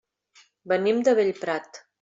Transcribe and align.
Venim 0.73 1.05
de 1.09 1.15
Bellprat. 1.21 1.83